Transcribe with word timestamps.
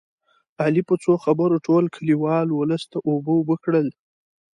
علي 0.63 0.81
په 0.89 0.95
څو 1.03 1.11
خبرو 1.23 1.55
ټول 1.67 1.83
کلیوال 1.95 2.47
اولس 2.51 2.83
ته 2.91 2.97
اوبه 3.07 3.31
اوبه 3.37 3.55
کړل 3.63 3.87